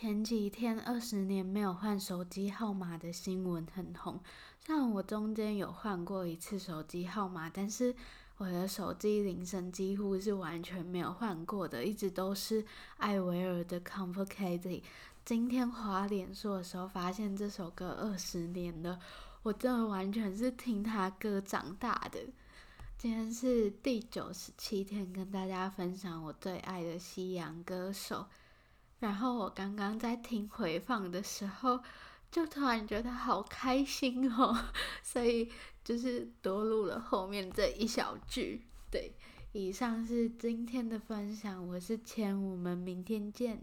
[0.00, 4.20] 前几天二十年没有换手机号码的新闻很红，
[4.64, 7.92] 虽然我中间有换过一次手机号码，但是
[8.36, 12.64] 我的手机铃声几乎是完全没有换过的，一直都是
[12.98, 14.60] 艾薇儿的《Complicated》。
[15.24, 19.00] 今天滑脸书的时候，发现这首歌二十年了，
[19.42, 22.20] 我真的完全是听他歌长大的。
[22.96, 28.26] 今天是第九十七天，跟大家分享我最爱的西洋歌手。
[29.00, 31.80] 然后我刚刚在听回放的时候，
[32.30, 34.56] 就突然觉得好开心哦，
[35.02, 35.50] 所以
[35.84, 38.66] 就是多录了后面这一小句。
[38.90, 39.14] 对，
[39.52, 43.60] 以上是今天的分享，我是千，我们明天见。